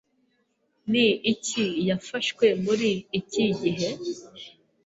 [0.91, 3.89] Ni iki yafashwe muri iki gihe?